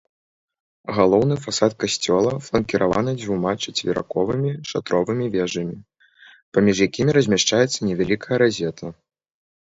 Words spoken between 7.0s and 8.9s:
размяшчаецца невялікая разета.